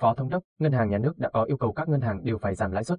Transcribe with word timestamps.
Phó 0.00 0.14
Thống 0.14 0.28
đốc, 0.28 0.42
Ngân 0.58 0.72
hàng 0.72 0.90
Nhà 0.90 0.98
nước 0.98 1.18
đã 1.18 1.28
có 1.28 1.44
yêu 1.44 1.56
cầu 1.56 1.72
các 1.72 1.88
ngân 1.88 2.00
hàng 2.00 2.24
đều 2.24 2.38
phải 2.38 2.54
giảm 2.54 2.72
lãi 2.72 2.84
suất. 2.84 2.98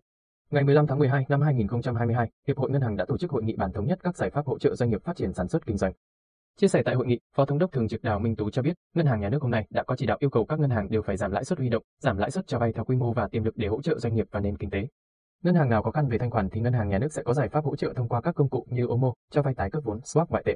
Ngày 0.51 0.64
15 0.64 0.88
tháng 0.88 1.00
12 1.00 1.25
năm 1.30 1.42
2022, 1.42 2.30
Hiệp 2.48 2.58
hội 2.58 2.70
Ngân 2.72 2.82
hàng 2.82 2.96
đã 2.96 3.06
tổ 3.06 3.17
chức 3.17 3.32
hội 3.32 3.43
nghị 3.43 3.56
bàn 3.56 3.72
thống 3.74 3.88
nhất 3.88 4.00
các 4.04 4.17
giải 4.17 4.30
pháp 4.30 4.46
hỗ 4.46 4.59
trợ 4.59 4.75
doanh 4.75 4.90
nghiệp 4.90 5.04
phát 5.04 5.16
triển 5.16 5.33
sản 5.33 5.48
xuất 5.48 5.66
kinh 5.66 5.78
doanh. 5.78 5.94
Chia 6.58 6.68
sẻ 6.68 6.82
tại 6.86 6.96
hội 6.96 7.06
nghị, 7.06 7.20
Phó 7.36 7.46
Thống 7.46 7.58
đốc 7.58 7.72
Thường 7.72 7.88
trực 7.88 8.04
Đào 8.04 8.20
Minh 8.20 8.36
Tú 8.36 8.50
cho 8.50 8.62
biết, 8.62 8.73
Ngân 8.96 9.05
hàng 9.05 9.20
Nhà 9.20 9.30
nước 9.30 9.41
hôm 9.41 9.52
nay 9.52 9.68
đã 9.70 9.84
có 9.84 9.96
chỉ 9.96 10.05
đạo 10.05 10.18
yêu 10.20 10.30
cầu 10.30 10.46
các 10.46 10.60
ngân 10.60 10.70
hàng 10.70 10.89
đều 10.89 11.02
phải 11.02 11.18
giảm 11.18 11.32
lãi 11.32 11.44
suất 11.44 11.60
huy 11.60 11.70
động, 11.70 11.84
giảm 12.00 12.18
lãi 12.18 12.32
suất 12.32 12.48
cho 12.48 12.60
vay 12.60 12.73
theo 12.73 12.86
quy 12.86 12.96
mô 12.96 13.14
và 13.14 13.27
tiềm 13.27 13.43
lực 13.43 13.57
để 13.57 13.68
hỗ 13.68 13.82
trợ 13.82 14.00
doanh 14.00 14.16
nghiệp 14.16 14.27
và 14.32 14.39
nền 14.39 14.57
kinh 14.57 14.70
tế. 14.70 14.88
Ngân 15.43 15.55
hàng 15.55 15.70
nào 15.70 15.84
có 15.84 15.91
khăn 15.91 16.07
về 16.07 16.18
thanh 16.18 16.32
khoản 16.32 16.50
thì 16.50 16.61
Ngân 16.61 16.73
hàng 16.73 16.89
Nhà 16.89 17.00
nước 17.00 17.14
sẽ 17.14 17.23
có 17.23 17.34
giải 17.34 17.50
pháp 17.50 17.66
hỗ 17.66 17.75
trợ 17.75 17.93
thông 17.95 18.09
qua 18.09 18.21
các 18.21 18.36
công 18.36 18.50
cụ 18.50 18.66
như 18.70 18.86
OMO, 18.88 19.14
cho 19.32 19.41
vay 19.41 19.54
tái 19.54 19.71
cấp 19.71 19.84
vốn, 19.86 20.00
swap 20.00 20.25
ngoại 20.29 20.43
tệ. 20.45 20.55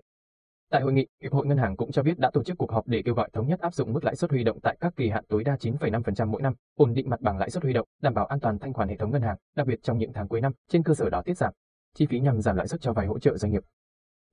Tại 0.71 0.81
hội 0.81 0.93
nghị, 0.93 1.07
Hiệp 1.21 1.33
hội 1.33 1.45
Ngân 1.45 1.57
hàng 1.57 1.77
cũng 1.77 1.91
cho 1.91 2.04
biết 2.04 2.19
đã 2.19 2.29
tổ 2.33 2.43
chức 2.43 2.57
cuộc 2.57 2.71
họp 2.71 2.87
để 2.87 3.01
kêu 3.05 3.13
gọi 3.13 3.29
thống 3.33 3.47
nhất 3.47 3.59
áp 3.59 3.73
dụng 3.73 3.93
mức 3.93 4.04
lãi 4.04 4.15
suất 4.15 4.31
huy 4.31 4.43
động 4.43 4.59
tại 4.63 4.77
các 4.79 4.93
kỳ 4.95 5.09
hạn 5.09 5.23
tối 5.27 5.43
đa 5.43 5.55
9,5% 5.55 6.27
mỗi 6.27 6.41
năm, 6.41 6.54
ổn 6.75 6.93
định 6.93 7.09
mặt 7.09 7.21
bằng 7.21 7.37
lãi 7.37 7.50
suất 7.50 7.63
huy 7.63 7.73
động, 7.73 7.87
đảm 8.01 8.13
bảo 8.13 8.25
an 8.25 8.39
toàn 8.39 8.59
thanh 8.59 8.73
khoản 8.73 8.89
hệ 8.89 8.97
thống 8.97 9.11
ngân 9.11 9.21
hàng, 9.21 9.37
đặc 9.55 9.68
biệt 9.68 9.79
trong 9.83 9.97
những 9.97 10.13
tháng 10.13 10.27
cuối 10.27 10.41
năm, 10.41 10.51
trên 10.69 10.83
cơ 10.83 10.93
sở 10.93 11.10
đó 11.10 11.21
tiết 11.25 11.37
giảm 11.37 11.54
chi 11.96 12.05
phí 12.05 12.19
nhằm 12.19 12.41
giảm 12.41 12.55
lãi 12.55 12.68
suất 12.68 12.82
cho 12.82 12.93
vay 12.93 13.07
hỗ 13.07 13.19
trợ 13.19 13.37
doanh 13.37 13.51
nghiệp. 13.51 13.63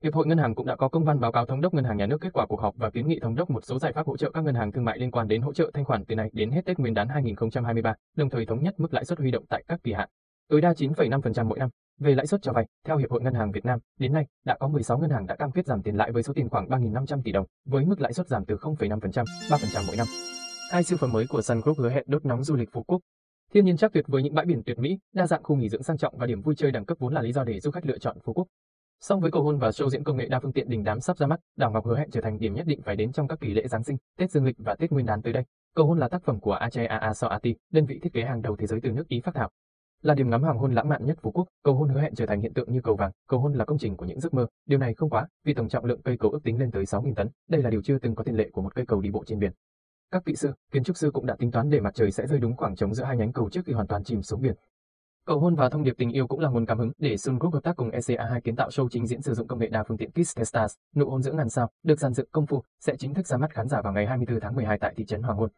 Hiệp 0.03 0.13
hội 0.13 0.27
Ngân 0.27 0.37
hàng 0.37 0.55
cũng 0.55 0.65
đã 0.65 0.75
có 0.75 0.89
công 0.89 1.05
văn 1.05 1.19
báo 1.19 1.31
cáo 1.31 1.45
thống 1.45 1.61
đốc 1.61 1.73
Ngân 1.73 1.85
hàng 1.85 1.97
Nhà 1.97 2.05
nước 2.05 2.21
kết 2.21 2.33
quả 2.33 2.45
cuộc 2.45 2.61
họp 2.61 2.75
và 2.77 2.89
kiến 2.89 3.07
nghị 3.07 3.19
thống 3.19 3.35
đốc 3.35 3.49
một 3.49 3.65
số 3.65 3.79
giải 3.79 3.93
pháp 3.93 4.07
hỗ 4.07 4.17
trợ 4.17 4.31
các 4.31 4.43
ngân 4.43 4.55
hàng 4.55 4.71
thương 4.71 4.85
mại 4.85 4.97
liên 4.99 5.11
quan 5.11 5.27
đến 5.27 5.41
hỗ 5.41 5.53
trợ 5.53 5.71
thanh 5.73 5.85
khoản 5.85 6.05
từ 6.05 6.15
nay 6.15 6.29
đến 6.33 6.51
hết 6.51 6.65
Tết 6.65 6.79
Nguyên 6.79 6.93
đán 6.93 7.07
2023, 7.07 7.93
đồng 8.15 8.29
thời 8.29 8.45
thống 8.45 8.63
nhất 8.63 8.73
mức 8.77 8.93
lãi 8.93 9.05
suất 9.05 9.19
huy 9.19 9.31
động 9.31 9.45
tại 9.49 9.63
các 9.67 9.79
kỳ 9.83 9.93
hạn 9.93 10.09
tối 10.49 10.61
đa 10.61 10.71
9,5% 10.71 11.45
mỗi 11.45 11.59
năm. 11.59 11.69
Về 11.99 12.15
lãi 12.15 12.27
suất 12.27 12.41
cho 12.41 12.53
vay, 12.53 12.65
theo 12.85 12.97
Hiệp 12.97 13.11
hội 13.11 13.21
Ngân 13.21 13.33
hàng 13.33 13.51
Việt 13.51 13.65
Nam, 13.65 13.79
đến 13.99 14.13
nay 14.13 14.25
đã 14.45 14.57
có 14.59 14.67
16 14.67 14.99
ngân 14.99 15.09
hàng 15.09 15.25
đã 15.25 15.35
cam 15.35 15.51
kết 15.51 15.65
giảm 15.65 15.81
tiền 15.81 15.95
lãi 15.95 16.11
với 16.11 16.23
số 16.23 16.33
tiền 16.33 16.49
khoảng 16.49 16.67
3.500 16.67 17.21
tỷ 17.21 17.31
đồng, 17.31 17.45
với 17.65 17.85
mức 17.85 18.01
lãi 18.01 18.13
suất 18.13 18.27
giảm 18.27 18.45
từ 18.45 18.55
0,5%, 18.55 18.99
3% 19.49 19.83
mỗi 19.87 19.95
năm. 19.95 20.07
Hai 20.71 20.83
siêu 20.83 20.97
phẩm 21.01 21.11
mới 21.11 21.25
của 21.29 21.41
Sun 21.41 21.61
Group 21.61 21.77
hứa 21.77 21.89
hẹn 21.89 22.03
đốt 22.07 22.25
nóng 22.25 22.43
du 22.43 22.55
lịch 22.55 22.69
Phú 22.71 22.83
Quốc. 22.83 23.01
Thiên 23.53 23.65
nhiên 23.65 23.77
chắc 23.77 23.93
tuyệt 23.93 24.05
với 24.07 24.23
những 24.23 24.33
bãi 24.33 24.45
biển 24.45 24.63
tuyệt 24.65 24.79
mỹ, 24.79 24.99
đa 25.13 25.27
dạng 25.27 25.43
khu 25.43 25.55
nghỉ 25.55 25.69
dưỡng 25.69 25.83
sang 25.83 25.97
trọng 25.97 26.17
và 26.17 26.25
điểm 26.25 26.41
vui 26.41 26.55
chơi 26.55 26.71
đẳng 26.71 26.85
cấp 26.85 26.97
vốn 26.99 27.13
là 27.13 27.21
lý 27.21 27.31
do 27.31 27.43
để 27.43 27.59
du 27.59 27.71
khách 27.71 27.85
lựa 27.85 27.97
chọn 27.97 28.17
Phú 28.23 28.33
Quốc. 28.33 28.47
Song 28.99 29.19
với 29.19 29.31
cầu 29.31 29.43
hôn 29.43 29.57
và 29.57 29.69
show 29.69 29.89
diễn 29.89 30.03
công 30.03 30.17
nghệ 30.17 30.27
đa 30.27 30.39
phương 30.39 30.53
tiện 30.53 30.69
đình 30.69 30.83
đám 30.83 30.99
sắp 30.99 31.17
ra 31.17 31.27
mắt, 31.27 31.39
đảo 31.57 31.71
Ngọc 31.71 31.85
hứa 31.85 31.97
hẹn 31.97 32.09
trở 32.11 32.21
thành 32.21 32.39
điểm 32.39 32.53
nhất 32.53 32.67
định 32.67 32.81
phải 32.81 32.95
đến 32.95 33.11
trong 33.11 33.27
các 33.27 33.39
kỳ 33.39 33.53
lễ 33.53 33.67
Giáng 33.67 33.83
sinh, 33.83 33.97
Tết 34.17 34.31
Dương 34.31 34.45
lịch 34.45 34.55
và 34.59 34.75
Tết 34.75 34.91
Nguyên 34.91 35.05
đán 35.05 35.21
tới 35.21 35.33
đây. 35.33 35.43
Cầu 35.75 35.85
hôn 35.85 35.99
là 35.99 36.07
tác 36.07 36.23
phẩm 36.23 36.39
của 36.39 36.53
Ache 36.53 36.85
Aa 36.85 37.13
Soati, 37.13 37.55
đơn 37.71 37.85
vị 37.85 37.99
thiết 38.03 38.13
kế 38.13 38.23
hàng 38.23 38.41
đầu 38.41 38.55
thế 38.55 38.67
giới 38.67 38.79
từ 38.83 38.91
nước 38.91 39.07
Ý 39.07 39.21
phát 39.21 39.35
thảo. 39.35 39.49
Là 40.01 40.13
điểm 40.13 40.29
ngắm 40.29 40.43
hoàng 40.43 40.57
hôn 40.57 40.73
lãng 40.73 40.89
mạn 40.89 41.05
nhất 41.05 41.17
Phú 41.21 41.31
Quốc, 41.31 41.47
cầu 41.63 41.75
hôn 41.75 41.89
hứa 41.89 42.01
hẹn 42.01 42.15
trở 42.15 42.25
thành 42.25 42.41
hiện 42.41 42.53
tượng 42.53 42.71
như 42.71 42.81
cầu 42.81 42.95
vàng, 42.95 43.11
cầu 43.27 43.39
hôn 43.39 43.53
là 43.53 43.65
công 43.65 43.77
trình 43.77 43.97
của 43.97 44.05
những 44.05 44.19
giấc 44.19 44.33
mơ. 44.33 44.47
Điều 44.65 44.79
này 44.79 44.93
không 44.93 45.09
quá, 45.09 45.27
vì 45.45 45.53
tổng 45.53 45.69
trọng 45.69 45.85
lượng 45.85 46.01
cây 46.01 46.17
cầu 46.17 46.31
ước 46.31 46.39
tính 46.43 46.59
lên 46.59 46.71
tới 46.71 46.83
6.000 46.83 47.13
tấn, 47.15 47.29
đây 47.49 47.63
là 47.63 47.69
điều 47.69 47.81
chưa 47.81 47.97
từng 47.99 48.15
có 48.15 48.23
tiền 48.23 48.35
lệ 48.35 48.49
của 48.53 48.61
một 48.61 48.75
cây 48.75 48.85
cầu 48.85 49.01
đi 49.01 49.11
bộ 49.11 49.23
trên 49.25 49.39
biển. 49.39 49.51
Các 50.11 50.25
kỹ 50.25 50.35
sư, 50.35 50.53
kiến 50.71 50.83
trúc 50.83 50.97
sư 50.97 51.11
cũng 51.13 51.25
đã 51.25 51.35
tính 51.39 51.51
toán 51.51 51.69
để 51.69 51.79
mặt 51.79 51.95
trời 51.95 52.11
sẽ 52.11 52.27
rơi 52.27 52.39
đúng 52.39 52.55
khoảng 52.57 52.75
trống 52.75 52.93
giữa 52.93 53.03
hai 53.03 53.17
nhánh 53.17 53.31
cầu 53.33 53.49
trước 53.49 53.65
khi 53.65 53.73
hoàn 53.73 53.87
toàn 53.87 54.03
chìm 54.03 54.21
xuống 54.21 54.41
biển. 54.41 54.55
Cầu 55.25 55.39
hôn 55.39 55.55
và 55.55 55.69
thông 55.69 55.83
điệp 55.83 55.95
tình 55.97 56.11
yêu 56.11 56.27
cũng 56.27 56.39
là 56.39 56.49
nguồn 56.49 56.65
cảm 56.65 56.79
hứng 56.79 56.91
để 56.97 57.17
Sun 57.17 57.39
Group 57.39 57.53
hợp 57.53 57.63
tác 57.63 57.75
cùng 57.75 57.89
ECA2 57.89 58.41
kiến 58.41 58.55
tạo 58.55 58.69
show 58.69 58.87
trình 58.91 59.07
diễn 59.07 59.21
sử 59.21 59.33
dụng 59.33 59.47
công 59.47 59.59
nghệ 59.59 59.67
đa 59.67 59.83
phương 59.83 59.97
tiện 59.97 60.11
Kiss 60.11 60.39
Stars, 60.43 60.73
nụ 60.95 61.09
hôn 61.09 61.21
giữa 61.21 61.31
ngàn 61.31 61.49
sao, 61.49 61.69
được 61.83 61.99
dàn 61.99 62.13
dựng 62.13 62.29
công 62.31 62.45
phu, 62.45 62.63
sẽ 62.79 62.95
chính 62.99 63.13
thức 63.13 63.27
ra 63.27 63.37
mắt 63.37 63.53
khán 63.53 63.67
giả 63.67 63.81
vào 63.81 63.93
ngày 63.93 64.05
24 64.05 64.39
tháng 64.39 64.55
12 64.55 64.77
tại 64.79 64.93
thị 64.97 65.05
trấn 65.05 65.21
Hoàng 65.21 65.37
Hôn. 65.37 65.49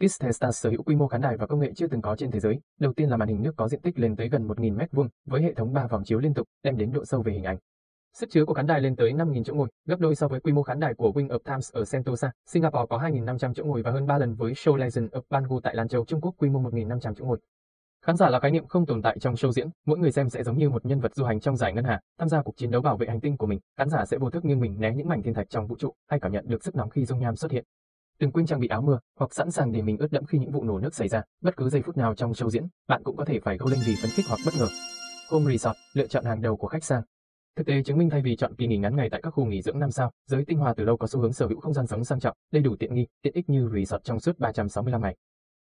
Kistesta 0.00 0.52
sở 0.52 0.70
hữu 0.70 0.82
quy 0.82 0.96
mô 0.96 1.08
khán 1.08 1.20
đài 1.20 1.36
và 1.36 1.46
công 1.46 1.60
nghệ 1.60 1.72
chưa 1.74 1.86
từng 1.86 2.02
có 2.02 2.16
trên 2.16 2.30
thế 2.30 2.40
giới. 2.40 2.60
Đầu 2.80 2.92
tiên 2.92 3.08
là 3.10 3.16
màn 3.16 3.28
hình 3.28 3.42
nước 3.42 3.52
có 3.56 3.68
diện 3.68 3.80
tích 3.80 3.98
lên 3.98 4.16
tới 4.16 4.28
gần 4.28 4.48
1.000 4.48 4.76
m2 4.76 5.08
với 5.26 5.42
hệ 5.42 5.54
thống 5.54 5.72
3 5.72 5.86
vòng 5.86 6.04
chiếu 6.04 6.18
liên 6.18 6.34
tục, 6.34 6.46
đem 6.62 6.76
đến 6.76 6.92
độ 6.92 7.04
sâu 7.04 7.22
về 7.22 7.32
hình 7.32 7.44
ảnh. 7.44 7.58
Sức 8.12 8.30
chứa 8.30 8.44
của 8.44 8.54
khán 8.54 8.66
đài 8.66 8.80
lên 8.80 8.96
tới 8.96 9.12
5.000 9.12 9.44
chỗ 9.44 9.54
ngồi, 9.54 9.68
gấp 9.86 10.00
đôi 10.00 10.14
so 10.14 10.28
với 10.28 10.40
quy 10.40 10.52
mô 10.52 10.62
khán 10.62 10.80
đài 10.80 10.94
của 10.94 11.12
Wing 11.14 11.28
of 11.28 11.38
Times 11.38 11.72
ở 11.72 11.84
Sentosa. 11.84 12.32
Singapore 12.46 12.86
có 12.90 12.98
2.500 12.98 13.54
chỗ 13.54 13.64
ngồi 13.64 13.82
và 13.82 13.90
hơn 13.90 14.06
3 14.06 14.18
lần 14.18 14.34
với 14.34 14.52
Show 14.52 14.76
Legend 14.76 15.10
of 15.10 15.20
Bangu 15.30 15.60
tại 15.60 15.74
Lan 15.74 15.88
Châu, 15.88 16.04
Trung 16.04 16.20
Quốc 16.20 16.34
quy 16.38 16.48
mô 16.48 16.60
1.500 16.60 17.14
chỗ 17.14 17.24
ngồi. 17.24 17.38
Khán 18.04 18.16
giả 18.16 18.30
là 18.30 18.40
khái 18.40 18.50
niệm 18.50 18.66
không 18.66 18.86
tồn 18.86 19.02
tại 19.02 19.18
trong 19.20 19.34
show 19.34 19.52
diễn, 19.52 19.68
mỗi 19.86 19.98
người 19.98 20.12
xem 20.12 20.28
sẽ 20.28 20.42
giống 20.42 20.58
như 20.58 20.70
một 20.70 20.86
nhân 20.86 21.00
vật 21.00 21.14
du 21.14 21.24
hành 21.24 21.40
trong 21.40 21.56
giải 21.56 21.72
ngân 21.72 21.84
hà, 21.84 22.00
tham 22.18 22.28
gia 22.28 22.42
cuộc 22.42 22.56
chiến 22.56 22.70
đấu 22.70 22.82
bảo 22.82 22.96
vệ 22.96 23.06
hành 23.06 23.20
tinh 23.20 23.36
của 23.36 23.46
mình. 23.46 23.60
Khán 23.76 23.88
giả 23.88 24.04
sẽ 24.04 24.18
vô 24.18 24.30
thức 24.30 24.44
nghiêng 24.44 24.60
mình 24.60 24.80
né 24.80 24.94
những 24.94 25.08
mảnh 25.08 25.22
thiên 25.22 25.34
thạch 25.34 25.50
trong 25.50 25.66
vũ 25.66 25.76
trụ, 25.78 25.94
hay 26.08 26.20
cảm 26.20 26.32
nhận 26.32 26.48
được 26.48 26.64
sức 26.64 26.74
nóng 26.74 26.90
khi 26.90 27.04
dung 27.04 27.20
nham 27.20 27.36
xuất 27.36 27.50
hiện. 27.50 27.64
Đừng 28.20 28.32
quên 28.32 28.46
trang 28.46 28.60
bị 28.60 28.68
áo 28.68 28.82
mưa 28.82 28.98
hoặc 29.18 29.34
sẵn 29.34 29.50
sàng 29.50 29.72
để 29.72 29.82
mình 29.82 29.98
ướt 29.98 30.12
đẫm 30.12 30.24
khi 30.24 30.38
những 30.38 30.50
vụ 30.50 30.64
nổ 30.64 30.78
nước 30.78 30.94
xảy 30.94 31.08
ra. 31.08 31.22
Bất 31.40 31.56
cứ 31.56 31.68
giây 31.68 31.82
phút 31.82 31.96
nào 31.96 32.14
trong 32.14 32.32
show 32.32 32.50
diễn, 32.50 32.66
bạn 32.88 33.02
cũng 33.04 33.16
có 33.16 33.24
thể 33.24 33.40
phải 33.40 33.58
gâu 33.58 33.68
lên 33.68 33.80
vì 33.86 33.94
phấn 34.02 34.10
khích 34.10 34.24
hoặc 34.28 34.40
bất 34.46 34.54
ngờ. 34.58 34.66
Home 35.30 35.52
Resort, 35.52 35.76
lựa 35.94 36.06
chọn 36.06 36.24
hàng 36.24 36.40
đầu 36.40 36.56
của 36.56 36.68
khách 36.68 36.84
sạn. 36.84 37.02
Thực 37.56 37.66
tế 37.66 37.82
chứng 37.82 37.98
minh 37.98 38.10
thay 38.10 38.22
vì 38.22 38.36
chọn 38.36 38.54
kỳ 38.54 38.66
nghỉ 38.66 38.76
ngắn 38.76 38.96
ngày 38.96 39.10
tại 39.10 39.20
các 39.22 39.30
khu 39.30 39.44
nghỉ 39.44 39.62
dưỡng 39.62 39.78
năm 39.78 39.90
sao, 39.90 40.12
giới 40.26 40.44
tinh 40.44 40.58
hoa 40.58 40.74
từ 40.74 40.84
lâu 40.84 40.96
có 40.96 41.06
xu 41.06 41.20
hướng 41.20 41.32
sở 41.32 41.46
hữu 41.46 41.60
không 41.60 41.72
gian 41.72 41.86
sống 41.86 42.04
sang 42.04 42.20
trọng, 42.20 42.36
đầy 42.52 42.62
đủ 42.62 42.76
tiện 42.78 42.94
nghi, 42.94 43.06
tiện 43.22 43.34
ích 43.34 43.48
như 43.48 43.70
resort 43.74 44.04
trong 44.04 44.20
suốt 44.20 44.38
365 44.38 45.02
ngày. 45.02 45.16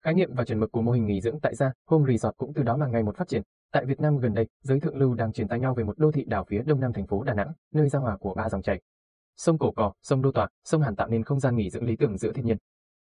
Khái 0.05 0.15
niệm 0.15 0.35
và 0.35 0.45
chuẩn 0.45 0.61
mực 0.61 0.73
của 0.73 0.83
mô 0.83 0.93
hình 0.93 1.07
nghỉ 1.07 1.21
dưỡng 1.21 1.41
tại 1.41 1.55
gia, 1.55 1.73
Home 1.87 2.13
Resort 2.13 2.37
cũng 2.37 2.53
từ 2.55 2.63
đó 2.63 2.77
mà 2.77 2.87
ngày 2.87 3.03
một 3.03 3.17
phát 3.17 3.29
triển. 3.29 3.43
Tại 3.73 3.85
Việt 3.85 4.01
Nam 4.01 4.19
gần 4.19 4.35
đây, 4.35 4.47
giới 4.63 4.81
thượng 4.81 4.97
lưu 4.97 5.15
đang 5.15 5.33
truyền 5.33 5.49
tay 5.49 5.61
nhau 5.61 5.75
về 5.75 5.85
một 5.85 5.99
đô 5.99 6.13
thị 6.13 6.25
đảo 6.27 6.45
phía 6.49 6.63
đông 6.67 6.81
nam 6.81 6.93
thành 6.93 7.07
phố 7.07 7.23
Đà 7.23 7.35
Nẵng, 7.35 7.53
nơi 7.75 7.89
giao 7.89 8.03
hòa 8.03 8.17
của 8.17 8.35
ba 8.35 8.49
dòng 8.49 8.63
chảy. 8.63 8.81
Sông 9.37 9.59
Cổ 9.59 9.73
Cò, 9.73 9.93
sông 10.03 10.23
Đô 10.23 10.33
Tọa, 10.33 10.49
sông 10.65 10.83
Hàn 10.83 10.97
tạo 10.97 11.09
nên 11.09 11.25
không 11.25 11.41
gian 11.41 11.57
nghỉ 11.57 11.71
dưỡng 11.71 11.85
lý 11.85 11.97
tưởng 11.97 12.17
giữa 12.19 12.33
thiên 12.33 12.45
nhiên. 12.45 12.57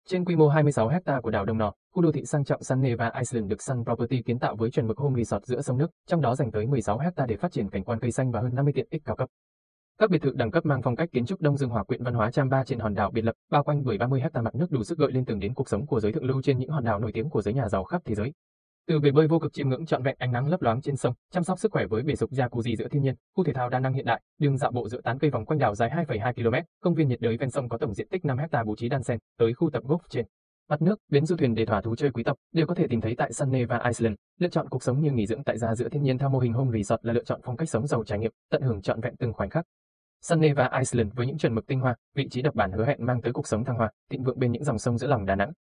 Trên 0.09 0.25
quy 0.25 0.37
mô 0.37 0.49
26 0.49 0.89
hecta 0.89 1.21
của 1.21 1.31
đảo 1.31 1.45
Đông 1.45 1.59
Nọ, 1.59 1.73
khu 1.95 2.03
đô 2.03 2.13
thị 2.13 2.25
sang 2.25 2.45
trọng 2.45 2.63
Sun 2.63 2.81
Neva 2.81 3.13
Island 3.19 3.51
được 3.51 3.63
Sun 3.63 3.85
Property 3.85 4.23
kiến 4.23 4.39
tạo 4.39 4.57
với 4.57 4.71
chuẩn 4.71 4.87
mực 4.87 4.99
home 4.99 5.25
resort 5.25 5.45
giữa 5.45 5.61
sông 5.63 5.79
nước, 5.79 5.91
trong 6.07 6.21
đó 6.21 6.35
dành 6.35 6.51
tới 6.51 6.67
16 6.67 6.99
hecta 6.99 7.27
để 7.27 7.37
phát 7.37 7.53
triển 7.53 7.71
cảnh 7.71 7.85
quan 7.85 8.01
cây 8.01 8.13
xanh 8.13 8.31
và 8.31 8.41
hơn 8.41 8.55
50 8.55 8.73
tiện 8.73 8.87
ích 8.91 9.03
cao 9.05 9.17
cấp. 9.17 9.29
Các 9.99 10.11
biệt 10.11 10.23
thự 10.23 10.33
đẳng 10.35 10.51
cấp 10.51 10.67
mang 10.67 10.83
phong 10.83 10.97
cách 10.97 11.09
kiến 11.13 11.27
trúc 11.27 11.41
Đông 11.41 11.57
Dương 11.57 11.71
Hòa 11.71 11.85
quyện 11.85 12.03
văn 12.03 12.15
hóa 12.15 12.31
Cham 12.31 12.49
Ba 12.49 12.65
trên 12.65 12.79
hòn 12.79 12.95
đảo 12.95 13.11
biệt 13.11 13.23
lập, 13.23 13.35
bao 13.51 13.65
quanh 13.65 13.85
bởi 13.85 13.99
30 13.99 14.21
hecta 14.21 14.43
mặt 14.43 14.55
nước 14.55 14.71
đủ 14.71 14.85
sức 14.85 14.99
gợi 14.99 15.13
lên 15.13 15.25
từng 15.25 15.39
đến 15.39 15.55
cuộc 15.55 15.69
sống 15.69 15.87
của 15.87 16.01
giới 16.01 16.13
thượng 16.13 16.25
lưu 16.25 16.43
trên 16.43 16.59
những 16.59 16.71
hòn 16.71 16.85
đảo 16.85 16.99
nổi 16.99 17.13
tiếng 17.13 17.31
của 17.31 17.43
giới 17.43 17.55
nhà 17.55 17.69
giàu 17.69 17.85
khắp 17.85 18.03
thế 18.05 18.15
giới. 18.15 18.33
Từ 18.89 19.01
bể 19.01 19.11
bơi 19.11 19.27
vô 19.27 19.39
cực 19.39 19.53
chiêm 19.53 19.69
ngưỡng 19.69 19.87
trọn 19.87 20.03
vẹn 20.03 20.17
ánh 20.19 20.33
nắng 20.33 20.49
lấp 20.49 20.63
loáng 20.63 20.81
trên 20.81 20.97
sông, 20.97 21.15
chăm 21.33 21.45
sóc 21.45 21.59
sức 21.59 21.73
khỏe 21.73 21.87
với 21.87 22.03
bể 22.03 22.15
dục 22.15 22.31
jacuzzi 22.31 22.77
giữa 22.77 22.89
thiên 22.89 23.03
nhiên, 23.03 23.15
khu 23.37 23.45
thể 23.45 23.53
thao 23.53 23.69
đa 23.69 23.79
năng 23.79 23.93
hiện 23.93 24.05
đại, 24.05 24.21
đường 24.39 24.57
dạo 24.57 24.71
bộ 24.71 24.89
giữa 24.89 25.01
tán 25.01 25.19
cây 25.19 25.31
vòng 25.31 25.45
quanh 25.45 25.59
đảo 25.59 25.75
dài 25.75 25.91
2,2 25.91 26.33
km, 26.33 26.57
công 26.81 26.95
viên 26.95 27.09
nhiệt 27.09 27.21
đới 27.21 27.37
ven 27.37 27.51
sông 27.51 27.69
có 27.69 27.79
tổng 27.79 27.95
diện 27.95 28.09
tích 28.09 28.25
5 28.25 28.39
hecta 28.39 28.65
bố 28.65 28.77
trí 28.77 28.89
đan 28.89 29.03
xen, 29.03 29.19
tới 29.39 29.55
khu 29.55 29.71
tập 29.71 29.83
golf 29.83 29.99
trên 30.11 30.27
mặt 30.69 30.83
nước, 30.83 30.99
bến 31.09 31.27
du 31.27 31.37
thuyền 31.37 31.55
để 31.55 31.67
thỏa 31.67 31.81
thú 31.81 31.97
chơi 31.97 32.11
quý 32.11 32.23
tộc 32.23 32.37
đều 32.53 32.67
có 32.67 32.75
thể 32.75 32.87
tìm 32.91 33.01
thấy 33.01 33.15
tại 33.19 33.33
Sunny 33.33 33.65
và 33.65 33.77
Iceland. 33.79 34.17
Lựa 34.39 34.49
chọn 34.49 34.69
cuộc 34.69 34.83
sống 34.83 35.01
như 35.01 35.11
nghỉ 35.11 35.27
dưỡng 35.27 35.45
tại 35.45 35.59
gia 35.59 35.75
giữa 35.75 35.89
thiên 35.89 36.03
nhiên 36.03 36.19
theo 36.19 36.29
mô 36.29 36.39
hình 36.39 36.53
home 36.53 36.79
resort 36.79 37.05
là 37.05 37.13
lựa 37.13 37.25
chọn 37.25 37.41
phong 37.45 37.57
cách 37.57 37.69
sống 37.69 37.87
giàu 37.87 38.05
trải 38.05 38.19
nghiệm, 38.19 38.33
tận 38.51 38.63
hưởng 38.63 38.83
trọn 38.83 39.01
vẹn 39.01 39.17
từng 39.17 39.33
khoảnh 39.33 39.51
khắc. 39.51 39.65
Sunny 40.23 40.53
và 40.53 40.71
Iceland 40.79 41.15
với 41.15 41.27
những 41.27 41.39
chuẩn 41.39 41.55
mực 41.55 41.67
tinh 41.67 41.81
hoa, 41.81 41.97
vị 42.15 42.29
trí 42.31 42.43
độc 42.43 42.55
bản 42.55 42.73
hứa 42.73 42.85
hẹn 42.87 43.07
mang 43.07 43.23
tới 43.23 43.33
cuộc 43.33 43.47
sống 43.47 43.65
thăng 43.65 43.77
hoa, 43.77 43.91
thịnh 44.11 44.23
vượng 44.23 44.39
bên 44.39 44.53
những 44.53 44.65
dòng 44.65 44.79
sông 44.79 44.99
giữa 44.99 45.07
lòng 45.07 45.27
Đà 45.27 45.35
Nẵng, 45.35 45.53